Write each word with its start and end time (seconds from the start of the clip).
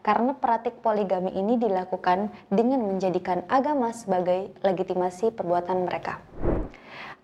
karena 0.00 0.32
praktik 0.36 0.80
poligami 0.80 1.32
ini 1.36 1.60
dilakukan 1.60 2.32
dengan 2.48 2.80
menjadikan 2.84 3.44
agama 3.48 3.92
sebagai 3.92 4.52
legitimasi 4.64 5.32
perbuatan 5.32 5.84
mereka. 5.84 6.20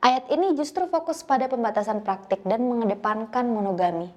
Ayat 0.05 0.29
ini 0.29 0.53
justru 0.55 0.87
fokus 0.87 1.25
pada 1.25 1.49
pembatasan 1.49 2.05
praktik 2.05 2.45
dan 2.45 2.63
mengedepankan 2.69 3.49
monogami. 3.49 4.13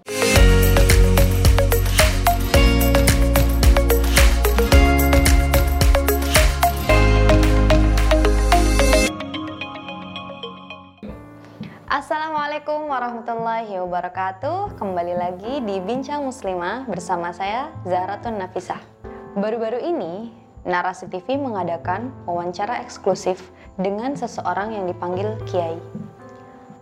Assalamualaikum 12.59 12.91
warahmatullahi 12.91 13.73
wabarakatuh. 13.87 14.59
Kembali 14.75 15.15
lagi 15.15 15.63
di 15.63 15.79
Bincang 15.79 16.27
Muslimah 16.27 16.91
bersama 16.91 17.31
saya 17.31 17.71
Zahratun 17.87 18.35
Nafisah. 18.35 18.83
Baru-baru 19.39 19.79
ini 19.79 20.35
Narasi 20.67 21.07
TV 21.07 21.39
mengadakan 21.39 22.11
wawancara 22.27 22.83
eksklusif 22.83 23.39
dengan 23.79 24.19
seseorang 24.19 24.75
yang 24.75 24.91
dipanggil 24.91 25.39
Kiai. 25.47 25.79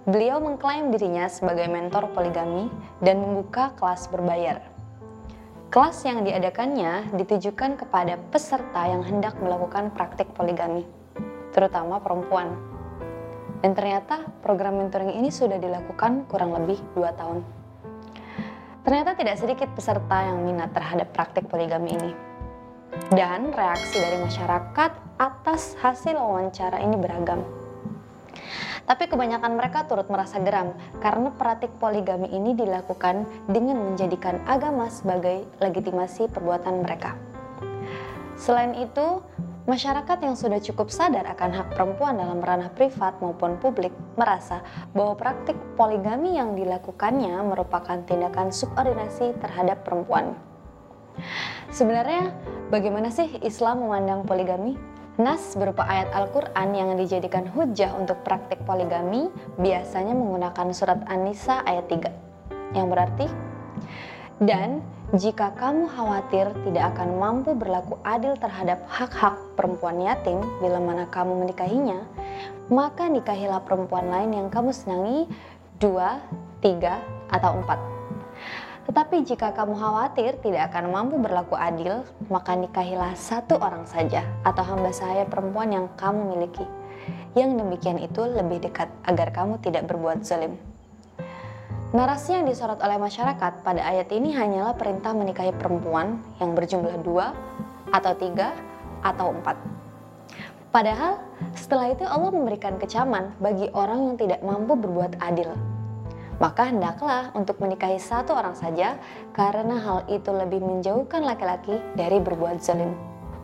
Beliau 0.09 0.41
mengklaim 0.41 0.89
dirinya 0.89 1.29
sebagai 1.29 1.69
mentor 1.69 2.09
poligami 2.09 2.73
dan 2.97 3.21
membuka 3.21 3.69
kelas 3.77 4.09
berbayar. 4.09 4.65
Kelas 5.69 6.01
yang 6.01 6.25
diadakannya 6.25 7.13
ditujukan 7.13 7.85
kepada 7.85 8.17
peserta 8.33 8.81
yang 8.89 9.05
hendak 9.05 9.37
melakukan 9.37 9.93
praktik 9.93 10.25
poligami, 10.33 10.89
terutama 11.53 12.01
perempuan. 12.01 12.76
Dan 13.61 13.73
ternyata 13.73 14.25
program 14.45 14.77
mentoring 14.77 15.17
ini 15.17 15.33
sudah 15.33 15.57
dilakukan 15.57 16.29
kurang 16.29 16.53
lebih 16.53 16.77
2 16.93 17.19
tahun. 17.19 17.41
Ternyata 18.87 19.19
tidak 19.19 19.35
sedikit 19.35 19.69
peserta 19.75 20.23
yang 20.23 20.47
minat 20.47 20.71
terhadap 20.71 21.11
praktik 21.11 21.49
poligami 21.51 21.91
ini. 21.97 22.11
Dan 23.11 23.51
reaksi 23.51 23.99
dari 23.99 24.17
masyarakat 24.23 24.91
atas 25.19 25.75
hasil 25.83 26.15
wawancara 26.15 26.79
ini 26.79 26.95
beragam. 26.95 27.43
Tapi 28.87 29.11
kebanyakan 29.11 29.59
mereka 29.59 29.83
turut 29.83 30.07
merasa 30.07 30.39
geram 30.39 30.71
karena 31.03 31.27
praktik 31.35 31.75
poligami 31.75 32.31
ini 32.31 32.55
dilakukan 32.55 33.27
dengan 33.51 33.83
menjadikan 33.83 34.39
agama 34.47 34.87
sebagai 34.87 35.43
legitimasi 35.59 36.31
perbuatan 36.31 36.87
mereka. 36.87 37.19
Selain 38.39 38.71
itu, 38.79 39.19
Masyarakat 39.67 40.23
yang 40.23 40.39
sudah 40.39 40.63
cukup 40.63 40.87
sadar 40.87 41.27
akan 41.27 41.51
hak 41.51 41.67
perempuan 41.75 42.15
dalam 42.15 42.39
ranah 42.39 42.71
privat 42.71 43.19
maupun 43.19 43.59
publik 43.59 43.91
merasa 44.15 44.63
bahwa 44.95 45.19
praktik 45.19 45.59
poligami 45.75 46.39
yang 46.39 46.55
dilakukannya 46.55 47.35
merupakan 47.43 47.99
tindakan 48.07 48.55
subordinasi 48.55 49.35
terhadap 49.43 49.83
perempuan. 49.83 50.39
Sebenarnya, 51.67 52.31
bagaimana 52.71 53.11
sih 53.11 53.27
Islam 53.43 53.83
memandang 53.83 54.23
poligami? 54.23 54.79
Nas 55.19 55.57
berupa 55.59 55.83
ayat 55.83 56.15
Al-Quran 56.15 56.69
yang 56.71 56.95
dijadikan 56.95 57.43
hujah 57.51 57.91
untuk 57.99 58.23
praktik 58.23 58.63
poligami 58.63 59.27
biasanya 59.59 60.15
menggunakan 60.15 60.71
surat 60.71 61.03
An-Nisa 61.11 61.67
ayat 61.67 61.91
3 61.91 62.77
yang 62.77 62.87
berarti 62.87 63.27
dan 64.39 64.79
jika 65.15 65.55
kamu 65.55 65.87
khawatir 65.87 66.51
tidak 66.67 66.91
akan 66.91 67.15
mampu 67.15 67.55
berlaku 67.55 67.95
adil 68.03 68.35
terhadap 68.35 68.83
hak-hak 68.91 69.39
perempuan 69.55 70.03
yatim 70.03 70.43
bila 70.59 70.83
mana 70.83 71.07
kamu 71.07 71.47
menikahinya, 71.47 72.03
maka 72.67 73.07
nikahilah 73.07 73.63
perempuan 73.63 74.11
lain 74.11 74.35
yang 74.35 74.47
kamu 74.51 74.75
senangi 74.75 75.23
dua, 75.79 76.19
tiga, 76.59 76.99
atau 77.31 77.55
empat. 77.55 77.79
Tetapi 78.91 79.23
jika 79.23 79.55
kamu 79.55 79.79
khawatir 79.79 80.43
tidak 80.43 80.75
akan 80.75 80.91
mampu 80.91 81.15
berlaku 81.23 81.55
adil, 81.55 82.03
maka 82.27 82.59
nikahilah 82.59 83.15
satu 83.15 83.55
orang 83.63 83.87
saja 83.87 84.27
atau 84.43 84.63
hamba 84.67 84.91
sahaya 84.91 85.23
perempuan 85.23 85.71
yang 85.71 85.87
kamu 85.95 86.35
miliki. 86.35 86.67
Yang 87.31 87.63
demikian 87.63 87.99
itu 88.03 88.27
lebih 88.27 88.59
dekat 88.59 88.91
agar 89.07 89.31
kamu 89.31 89.63
tidak 89.63 89.87
berbuat 89.87 90.27
zalim. 90.27 90.59
Narasi 91.95 92.35
yang 92.35 92.43
disorot 92.43 92.83
oleh 92.83 92.99
masyarakat 92.99 93.63
pada 93.63 93.79
ayat 93.79 94.11
ini 94.11 94.35
hanyalah 94.35 94.75
perintah 94.75 95.15
menikahi 95.15 95.55
perempuan 95.55 96.19
yang 96.35 96.51
berjumlah 96.51 96.99
dua, 96.99 97.31
atau 97.95 98.11
tiga, 98.11 98.51
atau 98.99 99.31
empat. 99.31 99.55
Padahal 100.67 101.23
setelah 101.55 101.95
itu 101.95 102.03
Allah 102.03 102.35
memberikan 102.35 102.75
kecaman 102.75 103.31
bagi 103.39 103.71
orang 103.71 104.03
yang 104.03 104.15
tidak 104.19 104.43
mampu 104.43 104.75
berbuat 104.75 105.15
adil. 105.23 105.55
Maka 106.43 106.67
hendaklah 106.67 107.31
untuk 107.33 107.55
menikahi 107.63 108.03
satu 108.03 108.35
orang 108.35 108.53
saja 108.53 108.99
karena 109.31 109.79
hal 109.79 110.03
itu 110.11 110.27
lebih 110.29 110.59
menjauhkan 110.59 111.23
laki-laki 111.23 111.79
dari 111.95 112.19
berbuat 112.19 112.59
zalim. 112.59 112.91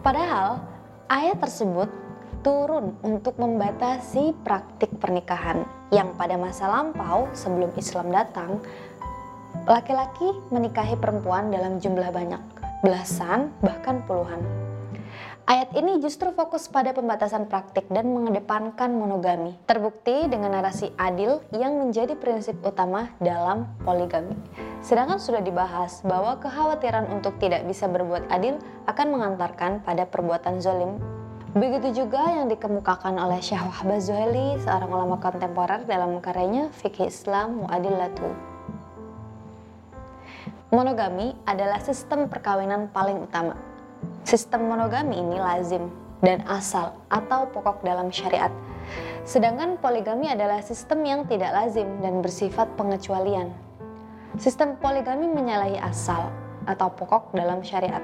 Padahal 0.03 0.59
ayat 1.07 1.39
tersebut 1.39 1.87
turun 2.43 2.99
untuk 3.01 3.39
membatasi 3.39 4.35
praktik 4.43 4.91
pernikahan 4.99 5.63
yang 5.89 6.11
pada 6.19 6.35
masa 6.35 6.67
lampau 6.67 7.31
sebelum 7.31 7.71
Islam 7.79 8.11
datang, 8.11 8.59
laki-laki 9.65 10.35
menikahi 10.51 10.99
perempuan 10.99 11.49
dalam 11.49 11.79
jumlah 11.79 12.11
banyak, 12.11 12.43
belasan 12.83 13.49
bahkan 13.63 14.03
puluhan. 14.03 14.43
Ayat 15.43 15.75
ini 15.75 15.99
justru 15.99 16.31
fokus 16.31 16.71
pada 16.71 16.95
pembatasan 16.95 17.51
praktik 17.51 17.83
dan 17.91 18.07
mengedepankan 18.15 18.95
monogami. 18.95 19.59
Terbukti 19.67 20.31
dengan 20.31 20.55
narasi 20.55 20.95
adil 20.95 21.43
yang 21.51 21.83
menjadi 21.83 22.15
prinsip 22.15 22.55
utama 22.63 23.11
dalam 23.19 23.67
poligami. 23.83 24.39
Sedangkan 24.79 25.19
sudah 25.19 25.43
dibahas 25.43 25.99
bahwa 26.07 26.39
kekhawatiran 26.39 27.11
untuk 27.11 27.35
tidak 27.43 27.67
bisa 27.67 27.91
berbuat 27.91 28.31
adil 28.31 28.55
akan 28.87 29.07
mengantarkan 29.11 29.83
pada 29.83 30.07
perbuatan 30.07 30.63
zolim 30.63 31.22
Begitu 31.53 32.01
juga 32.01 32.33
yang 32.33 32.49
dikemukakan 32.49 33.13
oleh 33.13 33.37
Syekh 33.37 33.61
Wahbah 33.61 34.01
Zuhaili, 34.01 34.57
seorang 34.65 34.89
ulama 34.89 35.21
kontemporer 35.21 35.85
dalam 35.85 36.17
karyanya 36.17 36.73
Fikih 36.73 37.13
Islam 37.13 37.61
Mu'adillatu. 37.61 38.25
Monogami 40.73 41.37
adalah 41.45 41.77
sistem 41.77 42.25
perkawinan 42.25 42.89
paling 42.89 43.21
utama. 43.21 43.53
Sistem 44.25 44.65
monogami 44.65 45.21
ini 45.21 45.37
lazim 45.37 45.93
dan 46.25 46.41
asal 46.49 46.97
atau 47.13 47.45
pokok 47.53 47.85
dalam 47.85 48.09
syariat. 48.09 48.49
Sedangkan 49.21 49.77
poligami 49.77 50.33
adalah 50.33 50.57
sistem 50.65 51.05
yang 51.05 51.29
tidak 51.29 51.53
lazim 51.53 52.01
dan 52.01 52.25
bersifat 52.25 52.65
pengecualian. 52.73 53.53
Sistem 54.41 54.73
poligami 54.81 55.29
menyalahi 55.29 55.77
asal 55.77 56.33
atau 56.65 56.89
pokok 56.89 57.29
dalam 57.37 57.61
syariat 57.61 58.01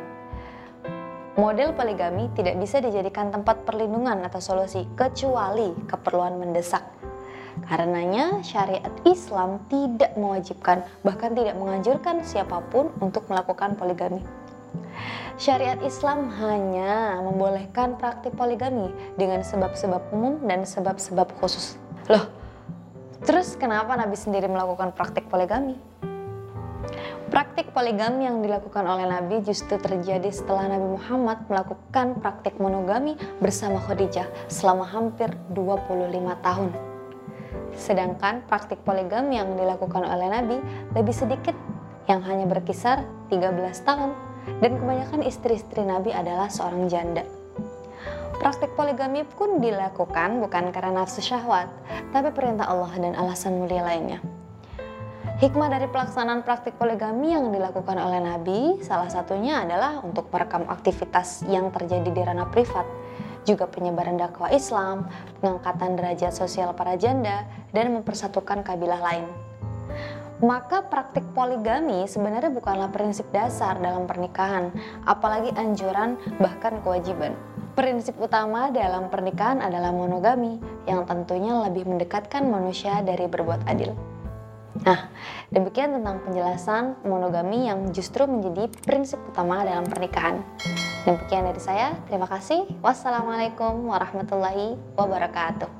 Model 1.39 1.71
poligami 1.71 2.27
tidak 2.35 2.59
bisa 2.59 2.83
dijadikan 2.83 3.31
tempat 3.31 3.63
perlindungan 3.63 4.19
atau 4.27 4.43
solusi 4.43 4.83
kecuali 4.99 5.71
keperluan 5.87 6.35
mendesak. 6.35 6.83
Karenanya 7.63 8.43
syariat 8.43 8.91
Islam 9.07 9.63
tidak 9.71 10.19
mewajibkan 10.19 10.83
bahkan 10.99 11.31
tidak 11.31 11.55
menganjurkan 11.55 12.27
siapa 12.27 12.59
pun 12.67 12.91
untuk 12.99 13.23
melakukan 13.31 13.79
poligami. 13.79 14.19
Syariat 15.39 15.79
Islam 15.79 16.27
hanya 16.43 17.23
membolehkan 17.23 17.95
praktik 17.95 18.35
poligami 18.35 18.91
dengan 19.15 19.39
sebab-sebab 19.39 20.11
umum 20.11 20.43
dan 20.43 20.67
sebab-sebab 20.67 21.39
khusus. 21.39 21.79
Loh, 22.11 22.27
terus 23.23 23.55
kenapa 23.55 23.95
Nabi 23.95 24.19
sendiri 24.19 24.51
melakukan 24.51 24.91
praktik 24.91 25.31
poligami? 25.31 25.79
Praktik 27.39 27.71
poligami 27.71 28.27
yang 28.27 28.43
dilakukan 28.43 28.83
oleh 28.83 29.07
Nabi 29.07 29.39
justru 29.39 29.79
terjadi 29.79 30.27
setelah 30.27 30.75
Nabi 30.75 30.99
Muhammad 30.99 31.47
melakukan 31.47 32.19
praktik 32.19 32.59
monogami 32.59 33.15
bersama 33.39 33.79
Khadijah 33.79 34.27
selama 34.51 34.83
hampir 34.83 35.31
25 35.55 36.35
tahun. 36.43 36.75
Sedangkan 37.79 38.43
praktik 38.43 38.83
poligami 38.83 39.39
yang 39.39 39.55
dilakukan 39.55 40.03
oleh 40.03 40.27
Nabi 40.27 40.59
lebih 40.91 41.15
sedikit 41.15 41.55
yang 42.11 42.19
hanya 42.27 42.43
berkisar 42.43 43.07
13 43.31 43.87
tahun 43.87 44.11
dan 44.59 44.75
kebanyakan 44.75 45.23
istri-istri 45.23 45.87
Nabi 45.87 46.11
adalah 46.11 46.51
seorang 46.51 46.91
janda. 46.91 47.23
Praktik 48.35 48.75
poligami 48.75 49.23
pun 49.23 49.63
dilakukan 49.63 50.43
bukan 50.43 50.75
karena 50.75 51.07
nafsu 51.07 51.23
syahwat, 51.23 51.71
tapi 52.11 52.35
perintah 52.35 52.67
Allah 52.67 52.91
dan 52.99 53.15
alasan 53.15 53.63
mulia 53.63 53.87
lainnya. 53.87 54.38
Hikmah 55.39 55.71
dari 55.71 55.87
pelaksanaan 55.87 56.43
praktik 56.43 56.75
poligami 56.75 57.31
yang 57.31 57.47
dilakukan 57.47 57.95
oleh 57.95 58.19
Nabi 58.19 58.83
salah 58.83 59.07
satunya 59.07 59.63
adalah 59.63 60.03
untuk 60.03 60.27
merekam 60.35 60.67
aktivitas 60.67 61.47
yang 61.47 61.71
terjadi 61.71 62.11
di 62.11 62.19
ranah 62.27 62.51
privat, 62.51 62.83
juga 63.47 63.63
penyebaran 63.71 64.19
dakwah 64.19 64.51
Islam, 64.51 65.07
pengangkatan 65.39 65.95
derajat 65.95 66.35
sosial 66.35 66.75
para 66.75 66.99
janda, 66.99 67.47
dan 67.71 67.95
mempersatukan 67.95 68.67
kabilah 68.67 68.99
lain. 68.99 69.31
Maka 70.43 70.83
praktik 70.83 71.23
poligami 71.31 72.03
sebenarnya 72.03 72.51
bukanlah 72.51 72.91
prinsip 72.91 73.31
dasar 73.31 73.79
dalam 73.79 74.11
pernikahan, 74.11 74.75
apalagi 75.07 75.55
anjuran 75.55 76.19
bahkan 76.43 76.83
kewajiban. 76.83 77.31
Prinsip 77.79 78.19
utama 78.19 78.75
dalam 78.75 79.07
pernikahan 79.07 79.63
adalah 79.63 79.95
monogami 79.95 80.59
yang 80.83 81.07
tentunya 81.07 81.63
lebih 81.63 81.87
mendekatkan 81.87 82.43
manusia 82.43 82.99
dari 83.07 83.23
berbuat 83.23 83.63
adil. 83.71 84.18
Nah, 84.85 85.09
demikian 85.49 85.97
tentang 85.97 86.21
penjelasan 86.23 87.01
monogami 87.03 87.67
yang 87.67 87.89
justru 87.89 88.29
menjadi 88.29 88.69
prinsip 88.85 89.19
utama 89.27 89.65
dalam 89.65 89.85
pernikahan. 89.87 90.45
Demikian 91.07 91.47
dari 91.47 91.61
saya, 91.61 91.95
terima 92.05 92.29
kasih. 92.29 92.67
Wassalamualaikum 92.83 93.87
warahmatullahi 93.89 94.77
wabarakatuh. 94.93 95.78